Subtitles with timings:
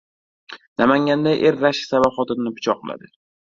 [0.83, 3.15] Namanganda er rashk sabab xotinini pichoqladi